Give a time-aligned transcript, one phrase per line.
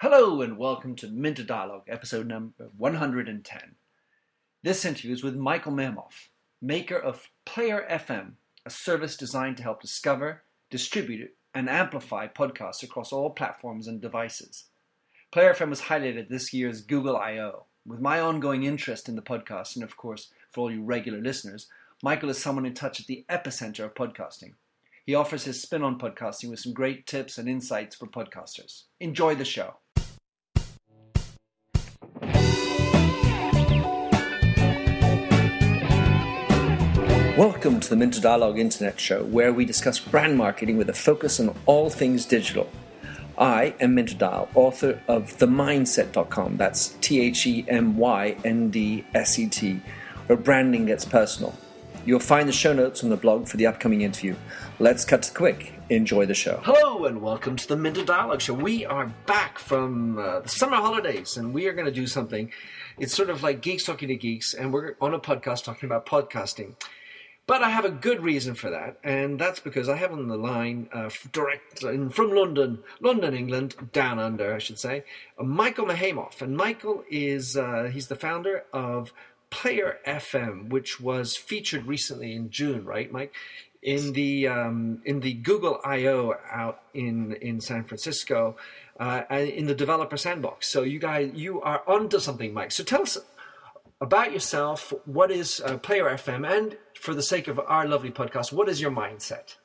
[0.00, 3.60] Hello and welcome to Minter Dialogue, episode number 110.
[4.62, 6.28] This interview is with Michael Mahemoff,
[6.62, 8.34] maker of Player FM,
[8.64, 14.66] a service designed to help discover, distribute, and amplify podcasts across all platforms and devices.
[15.32, 17.64] Player FM was highlighted at this year's Google I.O.
[17.84, 21.66] With my ongoing interest in the podcast, and of course, for all you regular listeners,
[22.04, 24.52] Michael is someone in touch at the epicenter of podcasting.
[25.08, 28.82] He offers his spin on podcasting with some great tips and insights for podcasters.
[29.00, 29.76] Enjoy the show.
[37.38, 41.38] Welcome to the Minter Dialogue Internet Show, where we discuss brand marketing with a focus
[41.38, 42.68] on all things digital.
[43.38, 46.56] I am Minter Dial, author of TheMyndset.com.
[46.56, 49.80] That's T H E M Y N D S E T,
[50.26, 51.54] where branding gets personal.
[52.04, 54.34] You'll find the show notes on the blog for the upcoming interview.
[54.80, 55.74] Let's cut to quick.
[55.90, 56.60] Enjoy the show.
[56.64, 58.54] Hello and welcome to the Minter Dialogue Show.
[58.54, 62.50] We are back from uh, the summer holidays and we are going to do something.
[62.98, 66.04] It's sort of like geeks talking to geeks, and we're on a podcast talking about
[66.04, 66.74] podcasting.
[67.48, 70.36] But I have a good reason for that, and that's because I have on the
[70.36, 75.02] line uh, direct from London, London, England, down under, I should say,
[75.38, 76.42] uh, Michael Mahemoff.
[76.42, 79.14] And Michael is uh, he's the founder of
[79.48, 83.34] Player FM, which was featured recently in June, right, Mike?
[83.80, 88.58] In the um, in the Google I/O out in in San Francisco,
[89.00, 90.66] uh, in the developer sandbox.
[90.68, 92.72] So you guys, you are onto something, Mike.
[92.72, 93.16] So tell us
[94.00, 94.92] about yourself.
[95.04, 96.48] What is uh, Player FM?
[96.48, 99.56] And for the sake of our lovely podcast, what is your mindset?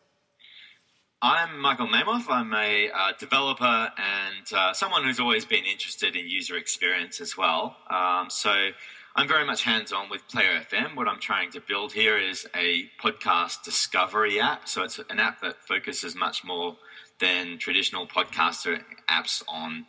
[1.21, 2.25] I'm Michael Mahemoff.
[2.29, 7.37] I'm a uh, developer and uh, someone who's always been interested in user experience as
[7.37, 7.77] well.
[7.89, 8.69] Um, so
[9.15, 10.95] I'm very much hands on with Player FM.
[10.95, 14.67] What I'm trying to build here is a podcast discovery app.
[14.67, 16.75] So it's an app that focuses much more
[17.19, 19.85] than traditional podcaster apps on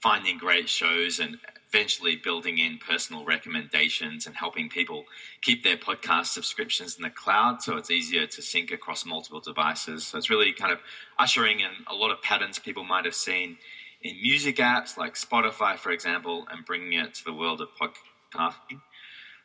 [0.00, 1.36] finding great shows and
[1.68, 5.04] eventually building in personal recommendations and helping people
[5.42, 10.06] keep their podcast subscriptions in the cloud so it's easier to sync across multiple devices.
[10.06, 10.78] So it's really kind of
[11.18, 13.58] ushering in a lot of patterns people might have seen
[14.02, 18.80] in music apps like Spotify, for example, and bringing it to the world of podcasting.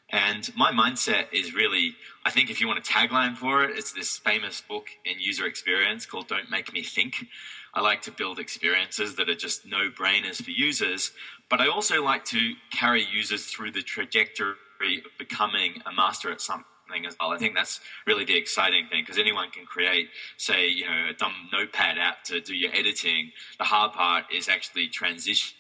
[0.10, 3.94] And my mindset is really, I think if you want a tagline for it, it's
[3.94, 7.26] this famous book in user experience called Don't Make Me Think.
[7.74, 11.12] I like to build experiences that are just no brainers for users,
[11.50, 14.54] but I also like to carry users through the trajectory
[14.98, 16.68] of becoming a master at something
[17.08, 17.32] as well.
[17.32, 21.14] I think that's really the exciting thing because anyone can create, say, you know, a
[21.14, 23.32] dumb notepad app to do your editing.
[23.58, 25.54] The hard part is actually transitioning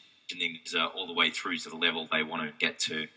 [0.95, 3.07] all the way through to the level they want to get to.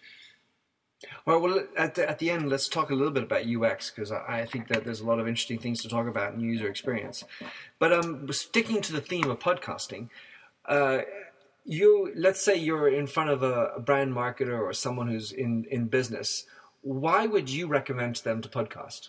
[1.27, 4.11] Well, well, at the, at the end, let's talk a little bit about UX because
[4.11, 6.69] I, I, think that there's a lot of interesting things to talk about in user
[6.69, 7.23] experience.
[7.79, 10.09] But um, sticking to the theme of podcasting,
[10.65, 11.01] uh,
[11.65, 15.67] you let's say you're in front of a, a, brand marketer or someone who's in
[15.71, 16.47] in business.
[16.83, 19.09] Why would you recommend them to podcast?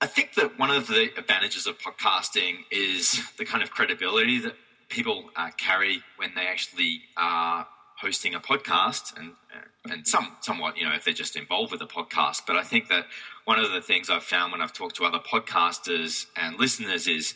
[0.00, 4.54] I think that one of the advantages of podcasting is the kind of credibility that
[4.88, 7.66] people uh, carry when they actually are
[8.00, 9.32] hosting a podcast and
[9.90, 12.42] and some somewhat you know if they're just involved with a podcast.
[12.46, 13.06] But i think that
[13.44, 17.34] one of the things i've found when i've talked to other podcasters and listeners is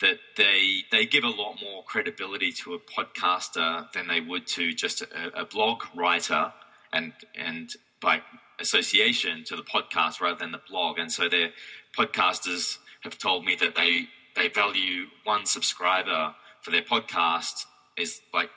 [0.00, 4.72] that they they give a lot more credibility to a podcaster than they would to
[4.72, 6.52] just a, a blog writer
[6.92, 8.22] and and by
[8.60, 10.98] association to the podcast rather than the blog.
[10.98, 11.50] And so their
[11.96, 17.64] podcasters have told me that they they value one subscriber for their podcast
[17.96, 18.50] is like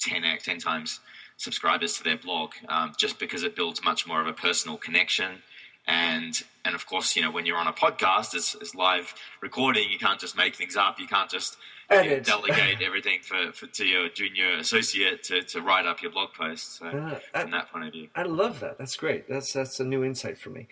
[0.00, 1.00] 10x, 10 times
[1.36, 5.42] subscribers to their blog, um, just because it builds much more of a personal connection.
[5.86, 9.90] And and of course, you know, when you're on a podcast, it's, it's live recording.
[9.90, 11.00] You can't just make things up.
[11.00, 11.56] You can't just
[11.90, 16.12] you know, delegate everything for, for, to your junior associate to, to write up your
[16.12, 16.78] blog post.
[16.78, 18.78] So uh, from I, that point of view, I love that.
[18.78, 19.28] That's great.
[19.28, 20.68] That's that's a new insight for me.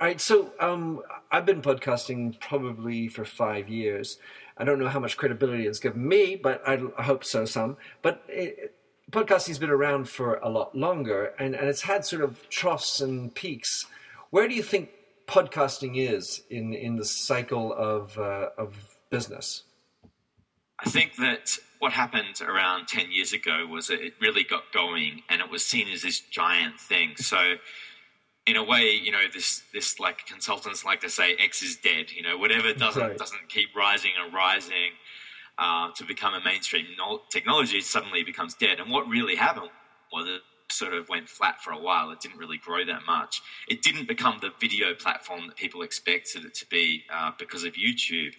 [0.00, 4.18] All right, so um, I've been podcasting probably for five years.
[4.58, 7.78] I don't know how much credibility it's given me, but I, I hope so some.
[8.02, 8.74] But it,
[9.10, 13.34] podcasting's been around for a lot longer, and, and it's had sort of troughs and
[13.34, 13.86] peaks.
[14.30, 14.90] Where do you think
[15.26, 19.64] podcasting is in in the cycle of uh, of business?
[20.78, 25.22] I think that what happened around 10 years ago was that it really got going
[25.28, 27.16] and it was seen as this giant thing.
[27.16, 27.56] So
[28.46, 32.10] in a way, you know, this this like consultants like to say X is dead.
[32.12, 33.18] You know, whatever doesn't right.
[33.18, 34.92] doesn't keep rising and rising
[35.58, 36.86] uh, to become a mainstream
[37.30, 38.80] technology suddenly becomes dead.
[38.80, 39.70] And what really happened
[40.12, 42.10] was it sort of went flat for a while.
[42.10, 43.42] It didn't really grow that much.
[43.68, 47.74] It didn't become the video platform that people expected it to be uh, because of
[47.74, 48.34] YouTube.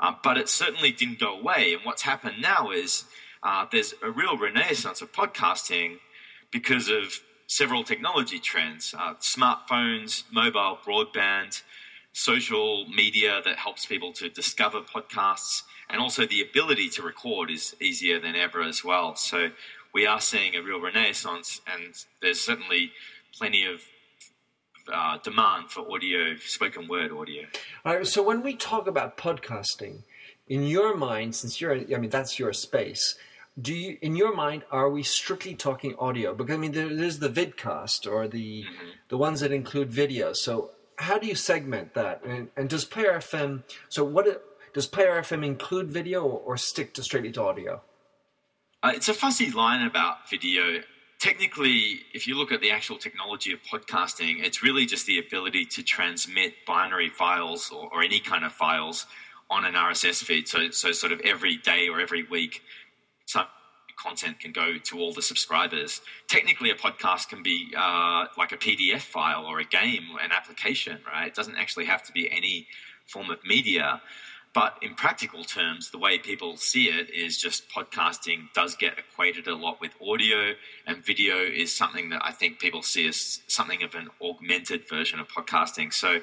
[0.00, 1.74] Uh, but it certainly didn't go away.
[1.74, 3.04] And what's happened now is
[3.42, 5.98] uh, there's a real renaissance of podcasting
[6.50, 11.62] because of several technology trends uh, smartphones, mobile broadband,
[12.12, 17.74] social media that helps people to discover podcasts, and also the ability to record is
[17.80, 19.16] easier than ever as well.
[19.16, 19.50] So
[19.94, 22.92] we are seeing a real renaissance, and there's certainly
[23.38, 23.80] plenty of
[24.92, 27.44] uh, demand for audio, spoken word audio.
[27.84, 28.06] All right.
[28.06, 30.02] So when we talk about podcasting,
[30.48, 33.16] in your mind, since you're, I mean, that's your space.
[33.60, 36.34] Do you, in your mind, are we strictly talking audio?
[36.34, 38.88] Because I mean, there, there's the vidcast or the mm-hmm.
[39.08, 40.32] the ones that include video.
[40.32, 42.24] So how do you segment that?
[42.24, 43.62] And, and does Player FM?
[43.88, 44.44] So what
[44.74, 47.80] does Player FM include video or, or stick to strictly to audio?
[48.84, 50.78] Uh, it's a fuzzy line about video
[51.18, 55.64] technically, if you look at the actual technology of podcasting, it's really just the ability
[55.64, 59.06] to transmit binary files or, or, any kind of files
[59.48, 60.46] on an RSS feed.
[60.46, 62.60] So, so sort of every day or every week,
[63.24, 63.46] some
[63.96, 66.02] content can go to all the subscribers.
[66.28, 70.98] Technically, a podcast can be uh, like a PDF file or a game, an application,
[71.10, 71.28] right?
[71.28, 72.66] It doesn't actually have to be any
[73.06, 74.02] form of media.
[74.54, 79.48] But in practical terms, the way people see it is just podcasting does get equated
[79.48, 80.54] a lot with audio,
[80.86, 85.18] and video is something that I think people see as something of an augmented version
[85.18, 85.92] of podcasting.
[85.92, 86.20] So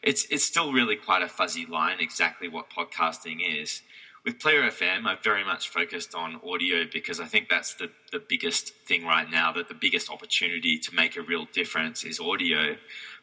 [0.00, 3.82] it's it's still really quite a fuzzy line exactly what podcasting is.
[4.24, 8.20] With Player FM, I've very much focused on audio because I think that's the, the
[8.20, 12.76] biggest thing right now, that the biggest opportunity to make a real difference is audio.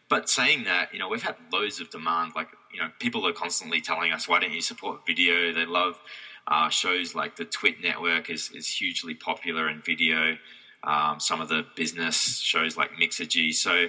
[0.09, 2.33] But saying that, you know, we've had loads of demand.
[2.35, 5.53] Like, you know, people are constantly telling us, why don't you support video?
[5.53, 5.99] They love
[6.47, 10.37] uh, shows like the Twit Network is, is hugely popular in video.
[10.83, 13.53] Um, some of the business shows like Mixergy.
[13.53, 13.87] So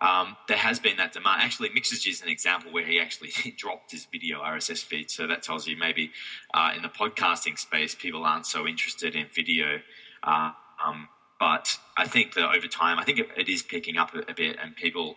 [0.00, 1.42] um, there has been that demand.
[1.42, 5.10] Actually, Mixergy is an example where he actually dropped his video RSS feed.
[5.10, 6.10] So that tells you maybe
[6.52, 9.78] uh, in the podcasting space, people aren't so interested in video.
[10.22, 10.50] Uh,
[10.84, 14.30] um, but I think that over time, I think it, it is picking up a,
[14.30, 15.16] a bit, and people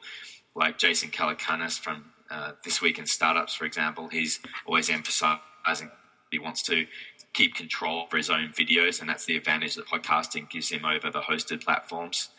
[0.55, 5.91] like Jason Calacanis from uh, This Week in Startups, for example, he's always emphasizing
[6.31, 6.85] he wants to
[7.33, 11.09] keep control for his own videos, and that's the advantage that podcasting gives him over
[11.09, 12.29] the hosted platforms.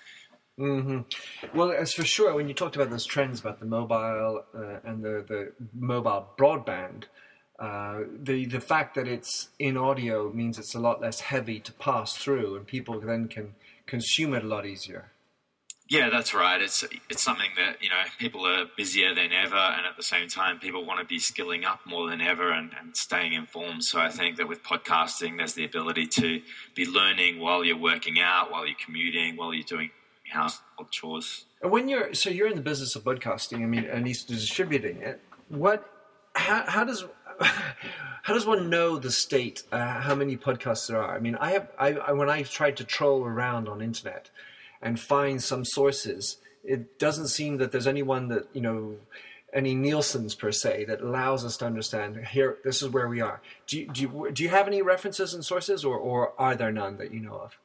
[0.59, 1.57] Mm-hmm.
[1.57, 5.03] Well, as for sure, when you talked about those trends about the mobile uh, and
[5.03, 7.05] the, the mobile broadband,
[7.61, 11.73] uh, the the fact that it's in audio means it's a lot less heavy to
[11.73, 13.55] pass through, and people then can
[13.87, 15.11] consume it a lot easier.
[15.89, 16.61] Yeah, that's right.
[16.61, 20.29] It's it's something that you know people are busier than ever, and at the same
[20.29, 23.85] time, people want to be skilling up more than ever and, and staying informed.
[23.85, 26.43] So I think that with podcasting, there's the ability to
[26.75, 29.91] be learning while you're working out, while you're commuting, while you're doing
[30.31, 31.47] household chores.
[31.63, 35.01] And when you're so you're in the business of podcasting, I mean, and he's distributing
[35.01, 35.23] it.
[35.49, 35.89] What?
[36.35, 37.07] How, how does
[37.41, 39.63] how does one know the state?
[39.73, 41.17] Uh, how many podcasts there are?
[41.17, 44.29] I mean, I have I, I when I've tried to troll around on internet
[44.81, 46.39] and find some sources.
[46.65, 48.97] It doesn't seem that there's anyone that you know,
[49.53, 52.59] any Nielsen's per se that allows us to understand here.
[52.65, 53.41] This is where we are.
[53.67, 56.73] Do you, do you, do you have any references and sources, or or are there
[56.73, 57.59] none that you know of?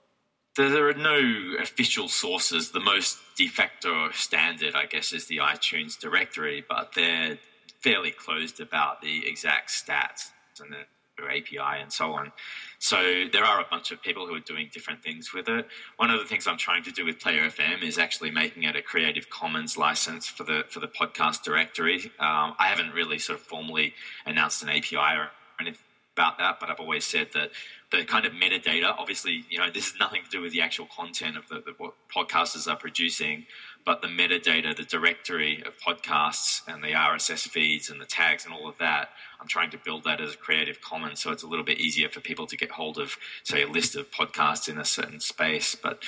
[0.56, 2.72] There are no official sources.
[2.72, 7.40] The most de facto standard, I guess, is the iTunes directory, but they're
[7.82, 10.32] fairly closed about the exact stats
[10.62, 10.76] and
[11.20, 12.32] API and so on.
[12.80, 15.68] So there are a bunch of people who are doing different things with it.
[15.98, 18.76] One of the things I'm trying to do with Player FM is actually making it
[18.76, 22.12] a Creative Commons license for the for the podcast directory.
[22.20, 23.94] Um, I haven't really sort of formally
[24.26, 25.30] announced an API or
[25.60, 25.80] anything
[26.16, 27.50] about that, but I've always said that
[27.92, 30.88] the kind of metadata, obviously, you know, this has nothing to do with the actual
[30.96, 33.46] content of the, the, what podcasters are producing,
[33.86, 38.54] but the metadata, the directory of podcasts and the RSS feeds and the tags and
[38.54, 39.10] all of that,
[39.42, 42.10] I'm trying to build that as a Creative Commons so it's a little bit easier
[42.10, 45.76] for people to get hold of, say, a list of podcasts in a certain space.
[45.76, 46.04] But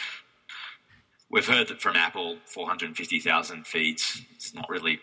[1.30, 4.22] we've heard that from Apple, 450,000 feeds.
[4.36, 5.00] It's not really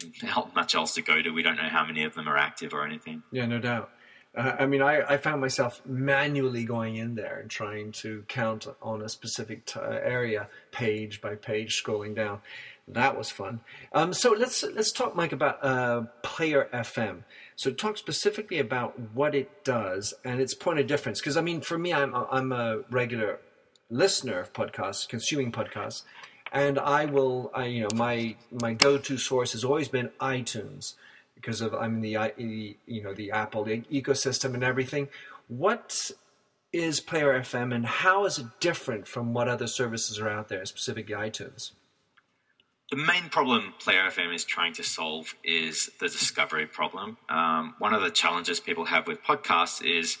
[0.54, 1.30] much else to go to.
[1.30, 3.22] We don't know how many of them are active or anything.
[3.30, 3.90] Yeah, no doubt.
[4.36, 8.66] Uh, I mean, I, I, found myself manually going in there and trying to count
[8.82, 12.40] on a specific t- area, page by page, scrolling down.
[12.86, 13.60] That was fun.
[13.92, 17.24] Um, so let's let's talk, Mike, about uh, Player FM.
[17.56, 21.20] So talk specifically about what it does and its point of difference.
[21.20, 23.40] Because I mean, for me, I'm I'm a regular
[23.90, 26.02] listener of podcasts, consuming podcasts,
[26.52, 30.94] and I will, I, you know, my my go-to source has always been iTunes
[31.46, 35.08] because of I'm in the you know the Apple ecosystem and everything.
[35.46, 36.10] What
[36.72, 40.64] is Player FM and how is it different from what other services are out there,
[40.66, 41.70] specifically iTunes?
[42.90, 47.16] The main problem Player FM is trying to solve is the discovery problem.
[47.28, 50.18] Um, one of the challenges people have with podcasts is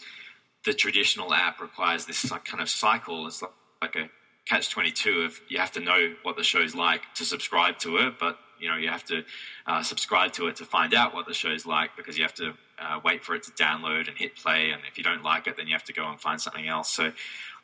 [0.64, 3.26] the traditional app requires this kind of cycle.
[3.26, 3.42] It's
[3.82, 4.08] like a
[4.46, 8.14] catch 22 of you have to know what the show's like to subscribe to it,
[8.18, 9.22] but you know you have to
[9.66, 12.54] uh, subscribe to it to find out what the show's like because you have to
[12.78, 15.56] uh, wait for it to download and hit play, and if you don't like it,
[15.56, 16.92] then you have to go and find something else.
[16.92, 17.12] So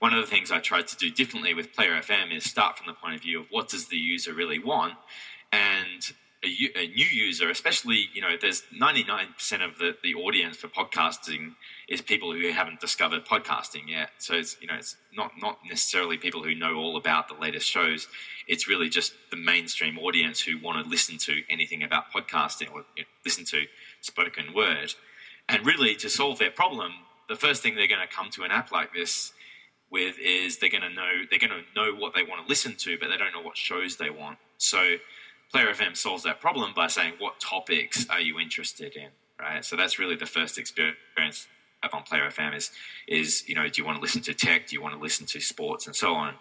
[0.01, 2.87] one of the things I tried to do differently with Player FM is start from
[2.87, 4.95] the point of view of what does the user really want,
[5.53, 6.13] and
[6.45, 11.55] a, a, new user, especially, you know, there's 99% of the, the audience for podcasting
[11.89, 14.11] is people who haven't discovered podcasting yet.
[14.19, 17.69] So it's, you know, it's not, not necessarily people who know all about the latest
[17.69, 18.09] shows.
[18.49, 22.85] It's really just the mainstream audience who want to listen to anything about podcasting or
[22.97, 23.63] you know, listen to
[24.01, 24.95] spoken word.
[25.49, 26.93] And really, to solve their problem,
[27.29, 29.33] the first thing they're going to come to an app like this
[29.91, 32.75] with is they're going to know they're going to know what they want to listen
[32.79, 34.39] to, but they don't know what shows they want.
[34.57, 34.97] So
[35.53, 39.09] Player FM solves that problem by saying, what topics are you interested in?
[39.39, 39.65] Right.
[39.65, 41.47] So that's really the first experience
[41.83, 42.71] up on Player FM is,
[43.09, 44.69] is, you know, do you want to listen to tech?
[44.69, 46.35] Do you want to listen to sports and so on?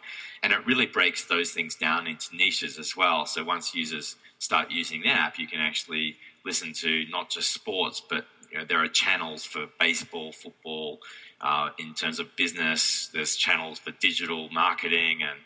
[0.44, 3.26] And it really breaks those things down into niches as well.
[3.26, 6.16] So once users start using the app, you can actually
[6.46, 11.00] listen to not just sports, but you know, there are channels for baseball, football,
[11.40, 13.10] uh, in terms of business.
[13.14, 15.40] There's channels for digital marketing and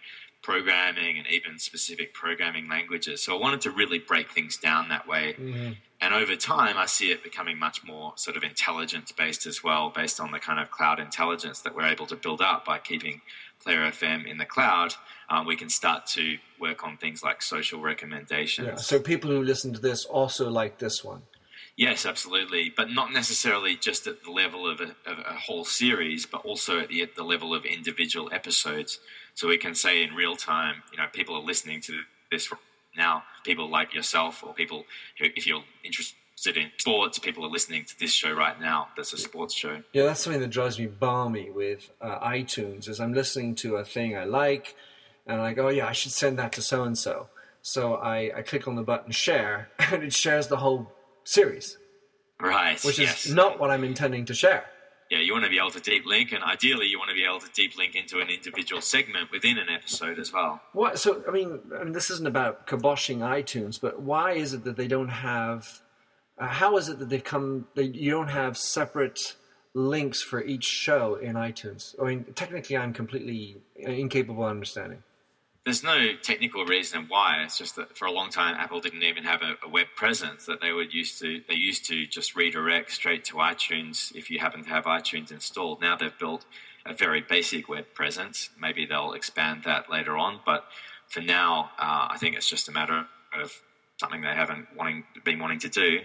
[0.45, 3.23] programming and even specific programming languages.
[3.23, 5.33] So I wanted to really break things down that way.
[5.33, 5.71] Mm-hmm.
[6.01, 9.89] And over time, I see it becoming much more sort of intelligence based as well,
[9.89, 13.21] based on the kind of cloud intelligence that we're able to build up by keeping
[13.63, 14.93] Player FM in the cloud.
[15.31, 18.67] Um, we can start to work on things like social recommendations.
[18.67, 21.23] Yeah, so people who listen to this also like this one.
[21.77, 26.25] Yes, absolutely, but not necessarily just at the level of a, of a whole series,
[26.25, 28.99] but also at the, at the level of individual episodes.
[29.33, 31.99] So we can say in real time, you know, people are listening to
[32.31, 32.49] this
[32.95, 33.23] now.
[33.43, 34.85] People like yourself, or people
[35.19, 38.87] who, if you're interested in sports, people are listening to this show right now.
[38.95, 39.81] That's a sports show.
[39.91, 42.87] Yeah, that's something that drives me balmy with uh, iTunes.
[42.87, 44.75] Is I'm listening to a thing I like,
[45.27, 47.27] and I go, oh, yeah, I should send that to so and so.
[47.61, 50.91] So I, I click on the button share, and it shares the whole
[51.25, 51.77] series.
[52.39, 52.81] Right.
[52.83, 53.25] Which yes.
[53.25, 54.65] is not what I'm intending to share
[55.09, 57.25] yeah, you want to be able to deep link, and ideally, you want to be
[57.25, 60.61] able to deep link into an individual segment within an episode as well.
[60.73, 60.97] What?
[60.99, 64.77] So, I mean, I mean, this isn't about kiboshing iTunes, but why is it that
[64.77, 65.81] they don't have?
[66.39, 67.67] Uh, how is it that they come?
[67.75, 69.35] They, you don't have separate
[69.75, 71.93] links for each show in iTunes.
[72.01, 75.03] I mean, technically, I'm completely incapable of understanding
[75.65, 77.41] there's no technical reason why.
[77.43, 80.45] It's just that for a long time, Apple didn't even have a, a, web presence
[80.45, 81.41] that they would used to.
[81.49, 85.81] They used to just redirect straight to iTunes if you happen to have iTunes installed.
[85.81, 86.45] Now they've built
[86.85, 88.51] a very basic web presence.
[88.61, 90.65] Maybe they'll expand that later on, but
[91.07, 93.51] for now, uh, I think it's just a matter of
[93.97, 95.99] something they haven't wanting been wanting to do.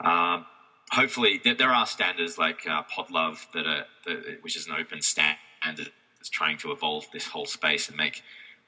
[0.00, 0.42] Uh,
[0.90, 5.02] hopefully, there, there, are standards like uh, Podlove that are, that, which is an open
[5.02, 8.22] standard that's trying to evolve this whole space and make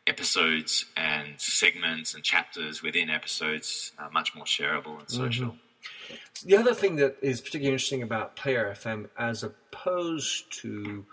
[0.09, 5.25] episodes and segments and chapters within episodes uh, much more shareable and mm-hmm.
[5.25, 5.47] social.
[5.47, 6.49] Mm-hmm.
[6.49, 11.05] The other thing that is particularly interesting about Player FM as opposed to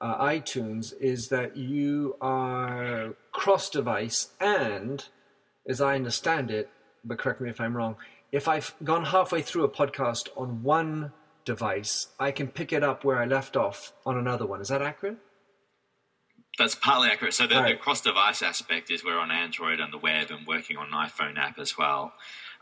[0.00, 5.04] uh, iTunes is that you are cross device and,
[5.68, 6.68] as I understand it,
[7.04, 7.96] but correct me if I'm wrong,
[8.32, 11.12] if I've gone halfway through a podcast on one
[11.44, 14.60] device, I can pick it up where I left off on another one.
[14.60, 15.18] Is that accurate?
[16.58, 17.34] That's partly accurate.
[17.34, 17.76] So the, right.
[17.76, 21.36] the cross-device aspect is we're on Android and the web and working on an iPhone
[21.36, 22.12] app as well.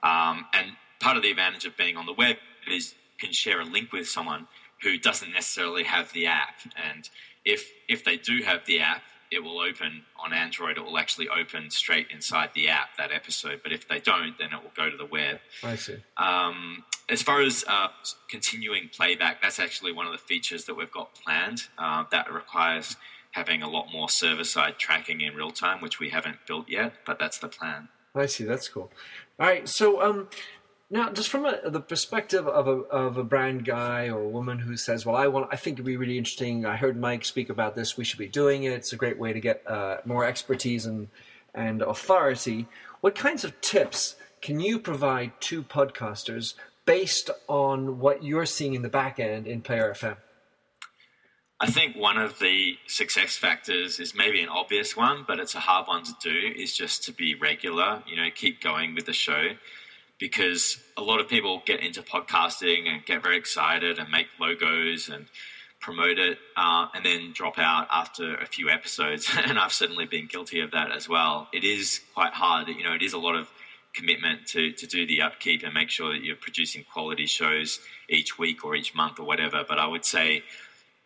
[0.03, 2.37] Um, and part of the advantage of being on the web
[2.71, 4.49] is you can share a link with someone
[4.83, 6.55] who doesn't necessarily have the app.
[6.91, 7.09] And
[7.45, 10.77] if if they do have the app, it will open on Android.
[10.77, 13.61] It will actually open straight inside the app that episode.
[13.63, 15.39] But if they don't, then it will go to the web.
[15.63, 15.97] I see.
[16.17, 17.89] Um, as far as uh,
[18.29, 21.63] continuing playback, that's actually one of the features that we've got planned.
[21.79, 22.97] Uh, that requires
[23.33, 26.95] having a lot more server side tracking in real time, which we haven't built yet,
[27.05, 27.89] but that's the plan.
[28.15, 28.45] I see.
[28.45, 28.91] That's cool.
[29.41, 29.69] All right.
[29.69, 30.29] So, um,
[30.91, 34.59] now, just from a, the perspective of a, of a brand guy or a woman
[34.59, 36.67] who says, "Well, I want, I think it'd be really interesting.
[36.67, 37.97] I heard Mike speak about this.
[37.97, 38.73] We should be doing it.
[38.73, 41.09] It's a great way to get uh, more expertise and
[41.55, 42.67] and authority."
[43.01, 48.83] What kinds of tips can you provide to podcasters based on what you're seeing in
[48.83, 50.17] the back end in Player FM?
[51.63, 55.61] I think one of the success factors is maybe an obvious one, but it's a
[55.61, 59.13] hard one to do, is just to be regular, you know, keep going with the
[59.13, 59.51] show.
[60.19, 65.09] Because a lot of people get into podcasting and get very excited and make logos
[65.09, 65.27] and
[65.79, 69.31] promote it uh, and then drop out after a few episodes.
[69.47, 71.47] and I've certainly been guilty of that as well.
[71.53, 73.49] It is quite hard, you know, it is a lot of
[73.95, 77.79] commitment to, to do the upkeep and make sure that you're producing quality shows
[78.09, 79.65] each week or each month or whatever.
[79.69, 80.43] But I would say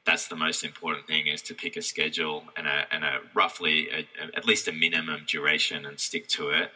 [0.06, 3.88] that's the most important thing is to pick a schedule and a, and a roughly
[3.90, 6.70] a, a, at least a minimum duration and stick to it.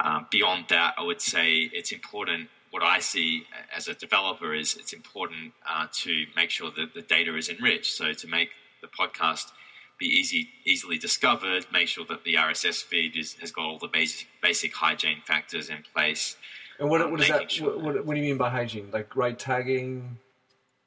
[0.00, 2.48] Um, beyond that, I would say it's important.
[2.70, 7.02] What I see as a developer is it's important uh, to make sure that the
[7.02, 7.94] data is enriched.
[7.94, 8.50] So to make
[8.82, 9.52] the podcast
[9.98, 13.88] be easy, easily discovered, make sure that the RSS feed is, has got all the
[13.88, 16.36] basic, basic hygiene factors in place.
[16.78, 17.50] And what, um, what is that?
[17.50, 18.90] Sure what, what, what, do you mean by hygiene?
[18.92, 20.18] Like right tagging?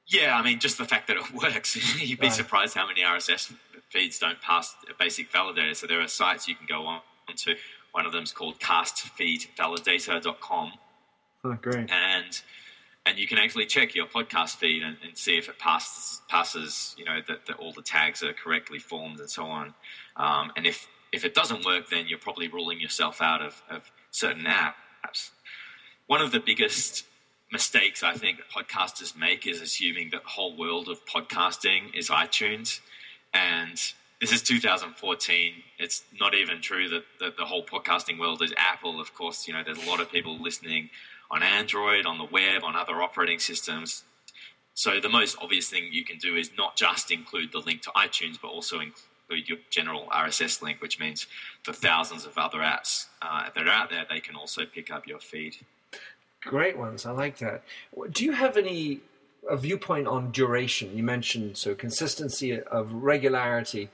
[0.08, 1.76] Yeah, I mean just the fact that it works.
[2.02, 2.36] You'd be right.
[2.36, 3.52] surprised how many RSS
[3.90, 5.76] feeds don't pass a basic validator.
[5.76, 7.02] So there are sites you can go on
[7.36, 7.56] to.
[7.92, 10.72] One of them is called castfeedvalidator.com.
[11.44, 11.92] Oh, great.
[11.92, 12.42] And
[13.06, 16.96] and you can actually check your podcast feed and, and see if it passes, passes
[16.98, 19.74] you know, that, that, all the tags are correctly formed and so on.
[20.16, 23.92] Um, and if, if it doesn't work, then you're probably ruling yourself out of, of
[24.12, 25.32] certain apps.
[26.06, 27.06] One of the biggest
[27.52, 32.80] mistakes I think podcasters make is assuming that the whole world of podcasting is iTunes.
[33.34, 33.78] And
[34.20, 35.54] this is 2014.
[35.78, 39.02] It's not even true that, that the whole podcasting world is Apple.
[39.02, 40.90] Of course, you know, there's a lot of people listening
[41.30, 44.04] on Android, on the web, on other operating systems.
[44.74, 47.90] So the most obvious thing you can do is not just include the link to
[47.92, 51.28] iTunes, but also include your general RSS link, which means
[51.66, 55.08] the thousands of other apps uh, that are out there, they can also pick up
[55.08, 55.58] your feed.
[56.42, 57.06] Great ones.
[57.06, 57.64] I like that.
[58.12, 59.02] Do you have any
[59.50, 60.96] a viewpoint on duration?
[60.96, 63.90] You mentioned so consistency of regularity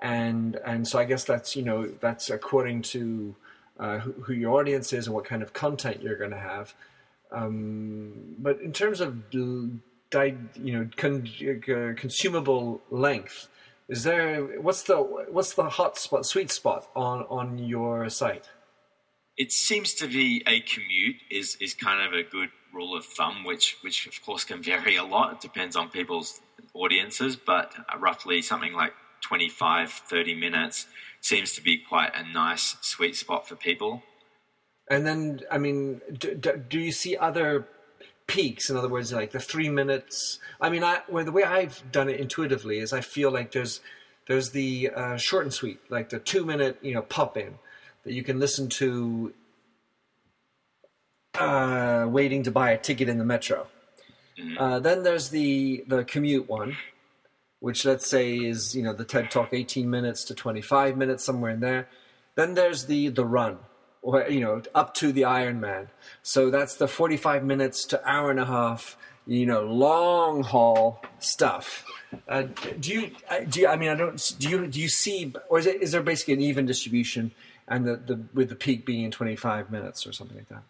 [0.00, 3.34] and and so I guess that's you know that's according to
[3.78, 6.74] uh, who, who, your audience is and what kind of content you're going to have.
[7.30, 9.80] Um, but in terms of you
[10.12, 13.48] know con- uh, consumable length,
[13.88, 18.48] is there what's the what's the hot spot, sweet spot on on your site?
[19.36, 23.44] It seems to be a commute is is kind of a good rule of thumb,
[23.44, 25.32] which which of course can vary a lot.
[25.34, 26.40] It depends on people's
[26.74, 30.86] audiences, but roughly something like 25, 30 minutes
[31.20, 34.02] seems to be quite a nice sweet spot for people.
[34.88, 37.66] And then, I mean, do, do you see other
[38.26, 38.70] peaks?
[38.70, 40.38] In other words, like the three minutes.
[40.60, 43.80] I mean, I well, the way I've done it intuitively is I feel like there's
[44.28, 47.58] there's the uh, short and sweet, like the two minute, you know, pop in
[48.06, 49.34] that you can listen to
[51.34, 53.66] uh, waiting to buy a ticket in the metro.
[54.38, 54.58] Mm-hmm.
[54.58, 56.76] Uh, then there's the the commute one,
[57.58, 61.50] which let's say is you know the TED Talk 18 minutes to 25 minutes somewhere
[61.50, 61.88] in there.
[62.36, 63.58] Then there's the the run,
[64.02, 65.88] or you know up to the Ironman.
[66.22, 68.96] So that's the 45 minutes to hour and a half.
[69.26, 71.84] You know, long haul stuff.
[72.28, 72.44] Uh,
[72.78, 73.10] do you
[73.48, 75.90] do you, I mean I don't do you do you see or is it is
[75.90, 77.32] there basically an even distribution
[77.68, 80.62] and the, the with the peak being in 25 minutes or something like that?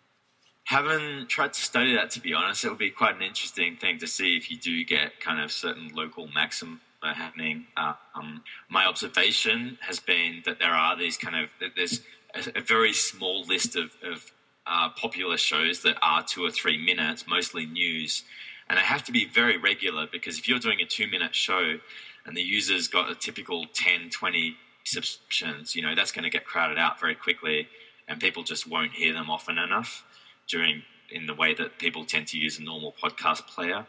[0.66, 2.64] haven't tried to study that to be honest.
[2.64, 5.50] It would be quite an interesting thing to see if you do get kind of
[5.50, 7.66] certain local maxima happening.
[7.76, 12.00] Uh, um, my observation has been that there are these kind of there's
[12.34, 14.32] a, a very small list of, of
[14.66, 18.24] uh, popular shows that are two or three minutes, mostly news,
[18.68, 21.78] and they have to be very regular because if you're doing a two minute show
[22.26, 24.56] and the user's got a typical 10, 20
[24.86, 27.68] subscriptions, you know that's going to get crowded out very quickly,
[28.08, 30.04] and people just won't hear them often enough
[30.48, 33.86] during in the way that people tend to use a normal podcast player.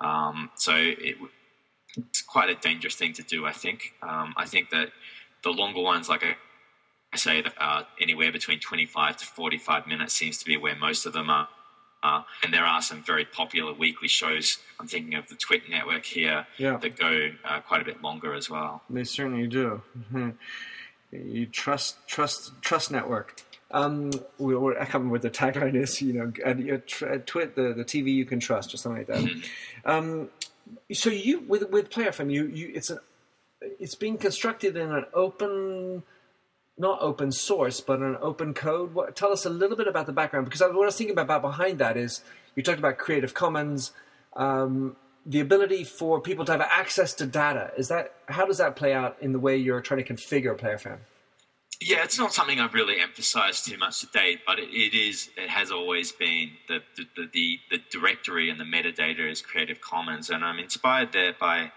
[0.00, 1.16] Um, so it,
[1.96, 3.46] it's quite a dangerous thing to do.
[3.46, 3.94] I think.
[4.02, 4.88] Um, I think that
[5.42, 10.38] the longer ones, like I say, that are anywhere between 25 to 45 minutes, seems
[10.38, 11.48] to be where most of them are.
[12.02, 14.58] Uh, and there are some very popular weekly shows.
[14.78, 16.76] I'm thinking of the Twit Network here yeah.
[16.76, 18.82] that go uh, quite a bit longer as well.
[18.88, 19.82] They certainly do.
[21.10, 23.40] You trust, trust, trust network.
[23.70, 26.02] Um, we, I can't remember what the tagline is.
[26.02, 29.06] You know, and, uh, tr- twit the, the TV you can trust, or something like
[29.06, 29.24] that.
[29.24, 29.90] Mm-hmm.
[29.90, 30.28] Um,
[30.92, 32.98] so you with with PlayerFM, you you it's an
[33.60, 36.02] it's being constructed in an open,
[36.78, 38.94] not open source, but an open code.
[38.94, 41.42] What, tell us a little bit about the background, because what I was thinking about
[41.42, 42.22] behind that is
[42.54, 43.92] you talked about Creative Commons.
[44.34, 48.76] Um, the ability for people to have access to data is that how does that
[48.76, 50.98] play out in the way you're trying to configure PlayerFM?
[51.80, 55.30] Yeah, it's not something I've really emphasized too much to date, but it, it is.
[55.36, 60.30] It has always been the the, the the directory and the metadata is Creative Commons,
[60.30, 61.70] and I'm inspired there by.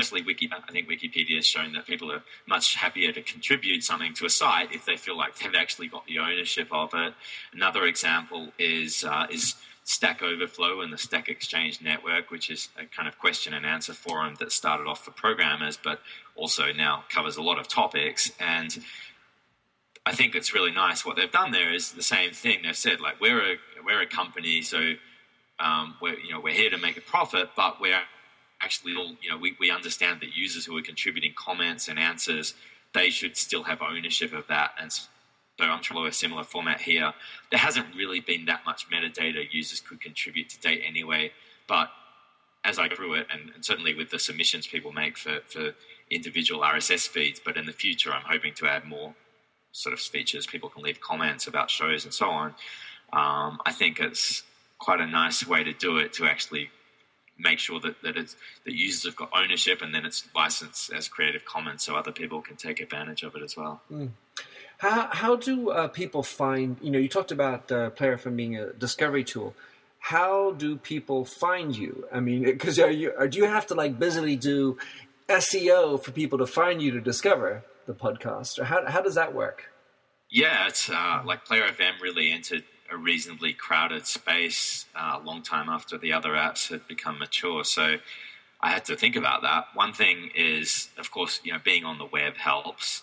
[0.00, 0.50] Firstly, Wiki.
[0.50, 4.30] I think Wikipedia has shown that people are much happier to contribute something to a
[4.30, 7.12] site if they feel like they've actually got the ownership of it.
[7.52, 12.86] Another example is uh, is Stack Overflow and the Stack Exchange Network, which is a
[12.86, 16.00] kind of question and answer forum that started off for programmers, but
[16.34, 18.32] also now covers a lot of topics.
[18.40, 18.78] And
[20.06, 21.04] I think it's really nice.
[21.04, 22.60] What they've done there is the same thing.
[22.62, 24.94] They've said like we're a we're a company, so
[25.58, 28.00] um, we're you know we're here to make a profit, but we're
[28.60, 32.54] actually all, you know, we, we understand that users who are contributing comments and answers,
[32.92, 34.72] they should still have ownership of that.
[34.80, 35.08] And so
[35.60, 37.12] I'm trying to a similar format here.
[37.50, 41.32] There hasn't really been that much metadata users could contribute to date anyway,
[41.68, 41.90] but
[42.64, 45.72] as I grew it, and, and, certainly with the submissions people make for, for
[46.10, 49.14] individual RSS feeds, but in the future, I'm hoping to add more
[49.72, 50.46] sort of features.
[50.46, 52.48] People can leave comments about shows and so on.
[53.12, 54.42] Um, I think it's
[54.78, 56.70] quite a nice way to do it to actually
[57.40, 61.08] make sure that, that, it's, that users have got ownership and then it's licensed as
[61.08, 63.80] Creative Commons so other people can take advantage of it as well.
[63.90, 64.10] Mm.
[64.78, 68.56] How, how do uh, people find, you know, you talked about uh, Player FM being
[68.56, 69.54] a discovery tool.
[69.98, 72.06] How do people find you?
[72.10, 74.78] I mean, because are you, or do you have to like busily do
[75.28, 78.58] SEO for people to find you to discover the podcast?
[78.58, 79.70] Or how, how does that work?
[80.30, 85.42] Yeah, it's uh, like Player FM really entered a reasonably crowded space uh, a long
[85.42, 87.64] time after the other apps had become mature.
[87.64, 87.96] So
[88.60, 89.66] I had to think about that.
[89.74, 93.02] One thing is, of course, you know, being on the web helps.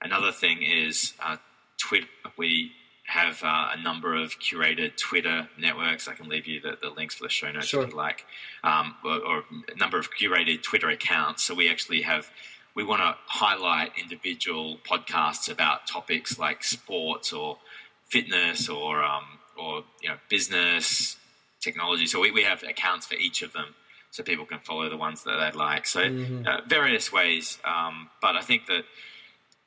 [0.00, 1.36] Another thing is uh,
[1.78, 2.06] Twitter.
[2.36, 2.72] We
[3.06, 6.08] have uh, a number of curated Twitter networks.
[6.08, 7.84] I can leave you the, the links for the show notes sure.
[7.84, 8.24] if you like,
[8.62, 11.44] um, or, or, a number of curated Twitter accounts.
[11.44, 12.30] So we actually have.
[12.74, 17.58] We want to highlight individual podcasts about topics like sports or
[18.08, 19.24] fitness or um,
[19.58, 21.16] or you know business
[21.60, 22.06] technology.
[22.06, 23.74] So we, we have accounts for each of them,
[24.10, 25.86] so people can follow the ones that they'd like.
[25.86, 26.46] So mm-hmm.
[26.46, 28.84] uh, various ways, um, but I think that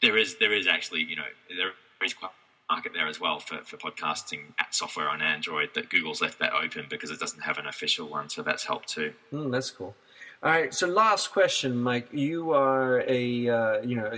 [0.01, 1.71] there is there is actually you know there
[2.03, 6.21] is quite a market there as well for, for podcasting software on Android that Google's
[6.21, 9.13] left that open because it doesn't have an official one, so that's helped too.
[9.33, 9.95] Mm, that's cool.
[10.43, 12.09] All right, so last question, Mike.
[12.11, 14.11] You are a uh, you know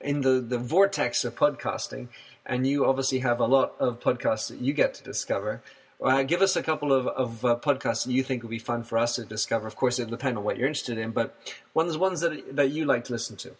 [0.00, 2.08] in the the vortex of podcasting
[2.46, 5.62] and you obviously have a lot of podcasts that you get to discover.
[6.02, 8.82] Uh, give us a couple of, of uh, podcasts that you think would be fun
[8.82, 9.66] for us to discover.
[9.66, 11.38] Of course, it'll depend on what you're interested in, but
[11.72, 13.52] ones ones that that you like to listen to.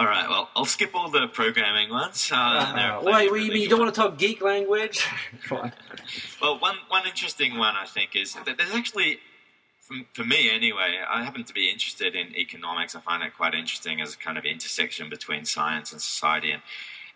[0.00, 0.26] All right.
[0.30, 2.30] Well, I'll skip all the programming ones.
[2.32, 5.06] Uh, uh, wait, wait, you mean you don't want to talk geek language?
[5.50, 9.18] well, one one interesting one I think is that there's actually,
[10.14, 12.94] for me anyway, I happen to be interested in economics.
[12.94, 16.52] I find it quite interesting as a kind of intersection between science and society.
[16.52, 16.62] And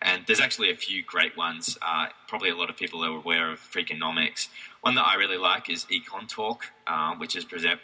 [0.04, 1.78] and there's actually a few great ones.
[1.80, 4.48] Uh, probably a lot of people are aware of Freakonomics.
[4.82, 7.80] One that I really like is Econ Talk, uh, which is present,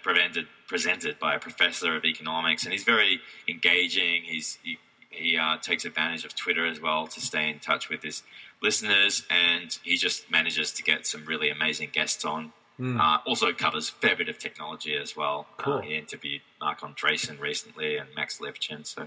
[0.69, 4.23] presented by a professor of economics, and he's very engaging.
[4.25, 4.79] He's, he,
[5.09, 8.23] he uh, takes advantage of Twitter as well to stay in touch with his
[8.63, 12.53] listeners, and he just manages to get some really amazing guests on.
[12.79, 13.21] Mm.
[13.27, 15.47] also covers a fair bit of technology as well.
[15.59, 19.07] Uh, he interviewed Marc Andreessen recently and Max Levchin, so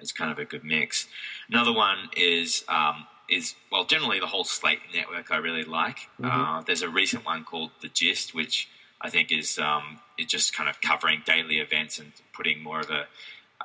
[0.00, 1.06] it's kind of a good mix.
[1.50, 5.98] Another one is um, is well, generally the whole Slate network I really like.
[6.20, 6.26] Mm-hmm.
[6.26, 8.68] Uh, there's a recent one called The Gist, which
[9.00, 13.06] I think is um, just kind of covering daily events and putting more of a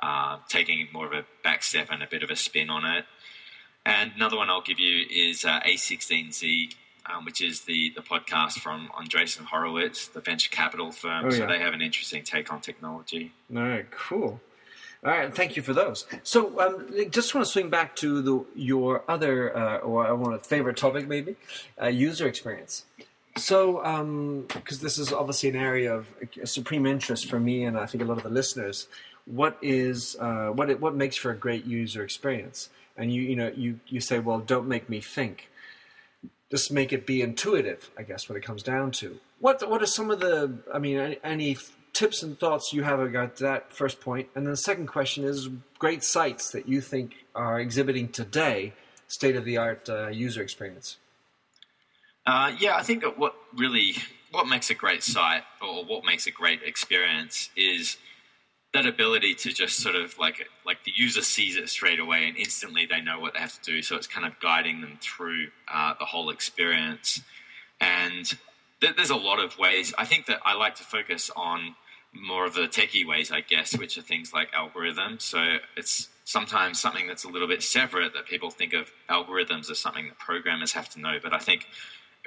[0.02, 3.04] uh, taking more of a back step and a bit of a spin on it.
[3.84, 6.74] And another one I'll give you is uh, A16Z,
[7.06, 11.26] um, which is the, the podcast from Andreessen Horowitz, the venture capital firm.
[11.26, 11.38] Oh, yeah.
[11.38, 13.32] So they have an interesting take on technology.
[13.54, 14.40] All right, cool.
[15.06, 16.04] All right, thank you for those.
[16.24, 20.34] So, um, just want to swing back to the your other, uh, or I want
[20.34, 21.36] a favorite topic, maybe,
[21.80, 22.86] uh, user experience.
[23.36, 23.74] So,
[24.48, 26.08] because um, this is obviously an area of
[26.42, 28.88] supreme interest for me, and I think a lot of the listeners.
[29.26, 32.68] What is uh, what it, what makes for a great user experience?
[32.96, 35.50] And you you know you you say, well, don't make me think.
[36.50, 37.90] Just make it be intuitive.
[37.96, 39.20] I guess what it comes down to.
[39.38, 40.58] What what are some of the?
[40.74, 41.56] I mean, any
[41.96, 44.28] tips and thoughts you have about that first point?
[44.34, 48.74] And then the second question is great sites that you think are exhibiting today
[49.08, 50.98] state of the art uh, user experience.
[52.26, 53.94] Uh, yeah, I think that what really
[54.32, 57.96] what makes a great site or what makes a great experience is
[58.74, 62.36] that ability to just sort of like like the user sees it straight away and
[62.36, 63.80] instantly they know what they have to do.
[63.80, 67.22] So it's kind of guiding them through uh, the whole experience.
[67.80, 68.26] And
[68.80, 69.94] th- there's a lot of ways.
[69.96, 71.74] I think that I like to focus on
[72.12, 75.22] more of the techie ways, I guess, which are things like algorithms.
[75.22, 79.78] So it's sometimes something that's a little bit separate that people think of algorithms as
[79.78, 81.18] something that programmers have to know.
[81.22, 81.66] But I think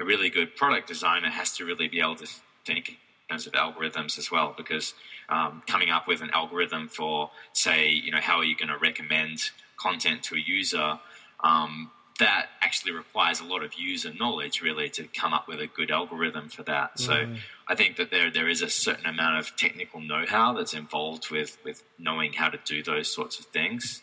[0.00, 2.26] a really good product designer has to really be able to
[2.64, 2.96] think in
[3.28, 4.94] terms of algorithms as well, because
[5.28, 8.78] um, coming up with an algorithm for, say, you know, how are you going to
[8.78, 9.38] recommend
[9.76, 10.98] content to a user?
[11.44, 11.90] Um,
[12.20, 15.90] that actually requires a lot of user knowledge really to come up with a good
[15.90, 16.98] algorithm for that.
[16.98, 17.38] So mm.
[17.66, 21.58] I think that there there is a certain amount of technical know-how that's involved with
[21.64, 24.02] with knowing how to do those sorts of things.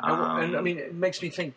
[0.00, 1.54] Um, and, I mean, it makes me think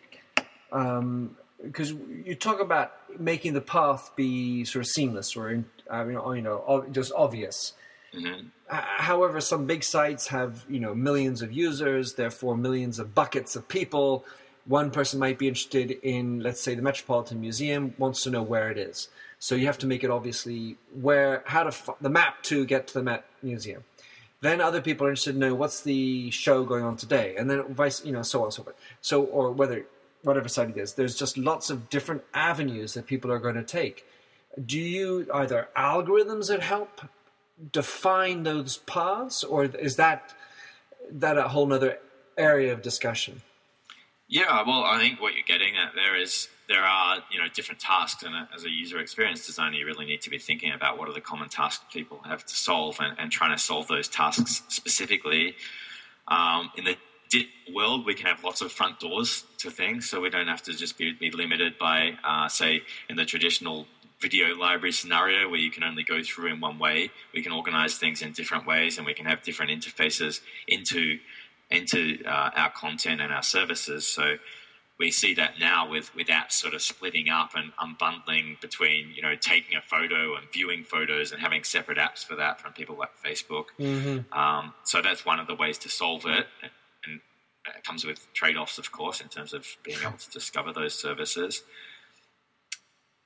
[0.70, 6.18] because um, you talk about making the path be sort of seamless or I mean,
[6.36, 7.74] you know, just obvious.
[8.14, 8.46] Mm-hmm.
[8.68, 13.66] However, some big sites have you know millions of users, therefore millions of buckets of
[13.68, 14.24] people.
[14.66, 18.70] One person might be interested in, let's say, the Metropolitan Museum, wants to know where
[18.70, 19.08] it is.
[19.38, 22.86] So you have to make it obviously where how to f- the map to get
[22.88, 23.84] to the Met Museum.
[24.42, 27.62] Then other people are interested to know what's the show going on today, and then
[27.74, 28.76] vice, you know, so on and so forth.
[29.00, 29.86] So, or whether
[30.22, 33.62] whatever site it is, there's just lots of different avenues that people are going to
[33.62, 34.06] take.
[34.64, 37.00] Do you are there algorithms that help
[37.72, 40.34] define those paths, or is that
[41.10, 41.98] that a whole other
[42.36, 43.42] area of discussion?
[44.30, 47.80] Yeah, well, I think what you're getting at there is there are you know different
[47.80, 51.08] tasks, and as a user experience designer, you really need to be thinking about what
[51.08, 54.62] are the common tasks people have to solve, and, and trying to solve those tasks
[54.68, 55.56] specifically.
[56.28, 56.96] Um, in the
[57.74, 60.74] world, we can have lots of front doors to things, so we don't have to
[60.74, 63.88] just be, be limited by, uh, say, in the traditional
[64.20, 67.10] video library scenario where you can only go through in one way.
[67.34, 71.18] We can organize things in different ways, and we can have different interfaces into
[71.70, 74.06] into uh, our content and our services.
[74.06, 74.36] So
[74.98, 79.22] we see that now with, with apps sort of splitting up and unbundling between you
[79.22, 82.96] know taking a photo and viewing photos and having separate apps for that from people
[82.96, 83.66] like Facebook.
[83.78, 84.38] Mm-hmm.
[84.38, 87.20] Um, so that's one of the ways to solve it, and
[87.66, 90.94] it comes with trade offs, of course, in terms of being able to discover those
[90.94, 91.62] services.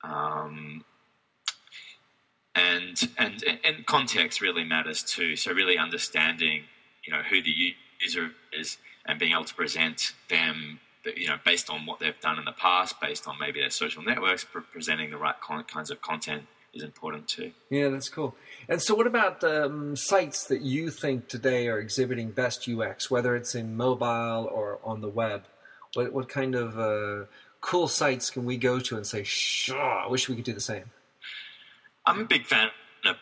[0.03, 0.85] Um,
[2.55, 5.35] and and and context really matters too.
[5.35, 6.63] So really understanding,
[7.05, 10.79] you know, who the user is and being able to present them,
[11.15, 14.01] you know, based on what they've done in the past, based on maybe their social
[14.01, 15.35] networks, pre- presenting the right
[15.67, 17.51] kinds of content is important too.
[17.69, 18.35] Yeah, that's cool.
[18.67, 23.35] And so, what about um, sites that you think today are exhibiting best UX, whether
[23.35, 25.43] it's in mobile or on the web?
[25.93, 27.25] What, what kind of uh,
[27.61, 30.59] cool sites can we go to and say, "Sure, I wish we could do the
[30.59, 30.85] same"?
[32.05, 32.67] I'm a big fan
[33.05, 33.15] of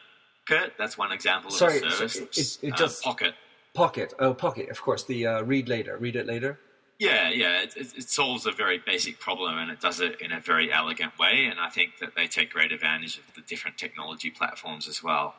[0.47, 0.73] Pocket.
[0.77, 2.57] That's one example of Sorry, a service.
[2.61, 3.33] it, it, uh, just Pocket.
[3.73, 4.13] Pocket.
[4.19, 4.69] Oh, Pocket.
[4.69, 5.97] Of course, the uh, read later.
[5.97, 6.59] Read it later.
[6.99, 10.31] Yeah, yeah, it, it, it, solves a very basic problem and it does it in
[10.31, 11.47] a very elegant way.
[11.49, 15.33] And I think that they take great advantage of the different technology platforms as well.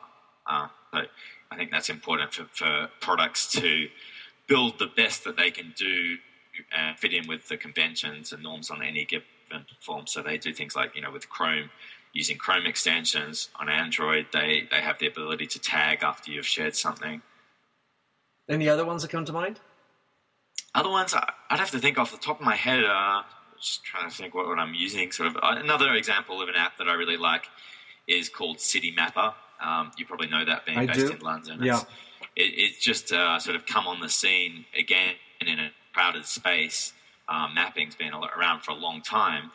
[0.45, 1.07] Uh, but
[1.49, 3.87] I think that's important for, for products to
[4.47, 6.17] build the best that they can do
[6.75, 10.07] and fit in with the conventions and norms on any given platform.
[10.07, 11.69] So they do things like, you know, with Chrome,
[12.13, 16.75] using Chrome extensions on Android, they, they have the ability to tag after you've shared
[16.75, 17.21] something.
[18.47, 19.59] Any other ones that come to mind?
[20.73, 21.13] Other ones,
[21.49, 22.83] I'd have to think off the top of my head.
[22.83, 23.23] Uh,
[23.59, 25.11] just trying to think what, what, I'm using.
[25.11, 27.45] Sort of uh, another example of an app that I really like
[28.07, 29.33] is called Citymapper.
[29.63, 31.11] Um, you probably know that being I based do.
[31.13, 31.63] in London.
[31.63, 31.77] Yeah.
[31.77, 31.85] It's,
[32.35, 36.93] it, it's just uh, sort of come on the scene again in a crowded space.
[37.27, 39.51] Um, mapping's been around for a long time,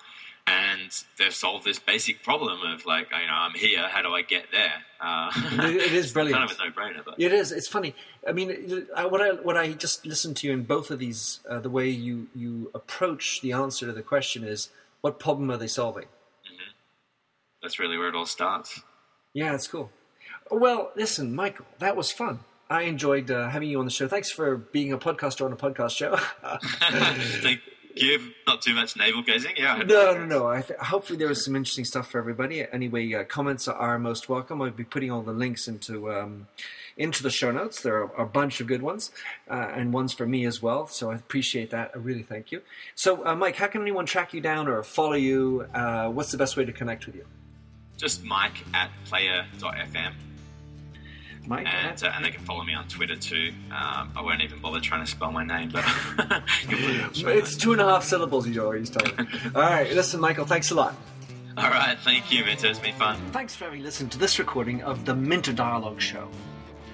[0.46, 3.86] and they've solved this basic problem of like, you know, I'm here.
[3.88, 4.72] How do I get there?
[5.00, 5.30] Uh,
[5.62, 6.38] it, is brilliant.
[6.38, 7.52] kind of a no-brainer, but It is.
[7.52, 7.94] It's funny.
[8.26, 11.40] I mean, I, what I what I just listened to you in both of these,
[11.48, 15.56] uh, the way you you approach the answer to the question is, what problem are
[15.56, 16.06] they solving?
[17.62, 18.80] that's really where it all starts.
[19.34, 19.90] Yeah, it's cool.
[20.50, 22.40] Well, listen, Michael, that was fun.
[22.70, 24.08] I enjoyed uh, having you on the show.
[24.08, 26.16] Thanks for being a podcaster on a podcast show.
[27.42, 27.60] Thank
[27.96, 28.32] you.
[28.46, 29.56] Not too much navel gazing.
[29.56, 29.82] Yeah.
[29.86, 30.46] No, no, no.
[30.48, 32.66] I th- hopefully there was some interesting stuff for everybody.
[32.72, 34.60] Anyway, uh, comments are most welcome.
[34.62, 36.48] I'll be putting all the links into um,
[36.96, 37.82] into the show notes.
[37.82, 39.10] There are a bunch of good ones
[39.50, 40.86] uh, and ones for me as well.
[40.86, 41.92] So I appreciate that.
[41.94, 42.62] I really thank you.
[42.94, 45.66] So, uh, Mike, how can anyone track you down or follow you?
[45.74, 47.24] Uh, what's the best way to connect with you?
[47.96, 50.12] Just Mike at player.fm.
[51.50, 53.52] Mike, And, uh, and they can follow me on Twitter too.
[53.72, 55.84] Um, I won't even bother trying to spell my name, but
[56.68, 58.46] you'll put it on show it's two and a half syllables.
[58.46, 59.26] You always tell me.
[59.56, 60.44] all right, listen, Michael.
[60.44, 60.94] Thanks a lot.
[61.56, 61.98] All right.
[61.98, 62.68] Thank you, Minter.
[62.68, 63.18] It's been fun.
[63.32, 66.28] Thanks for having listened to this recording of the Minter Dialogue Show.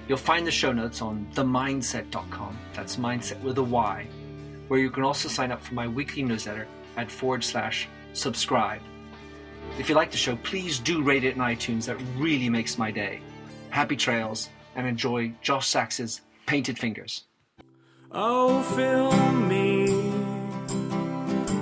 [0.07, 2.57] You'll find the show notes on themyndset.com.
[2.73, 4.07] That's mindset with a Y,
[4.69, 8.81] where you can also sign up for my weekly newsletter at forward slash subscribe.
[9.77, 11.85] If you like the show, please do rate it in iTunes.
[11.85, 13.21] That really makes my day.
[13.69, 17.23] Happy trails and enjoy Josh Sachs's Painted Fingers.
[18.11, 19.11] Oh, fill
[19.47, 19.85] me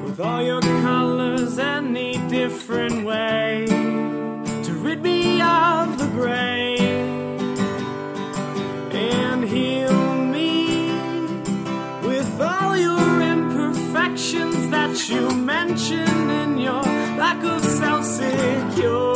[0.03, 6.77] with all your colors, any different way to rid me of the gray
[8.91, 10.91] and heal me
[12.07, 16.83] with all your imperfections that you mention in your
[17.17, 19.14] lack of self security.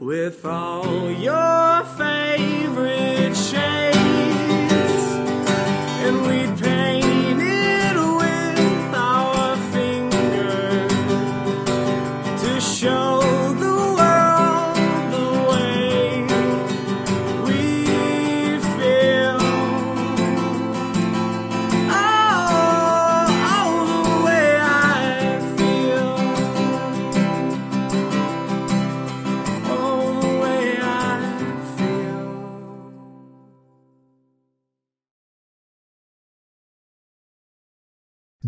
[0.00, 3.93] with all your favorite shades.